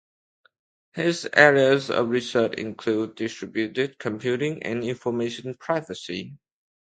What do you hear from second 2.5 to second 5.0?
include distributed computing and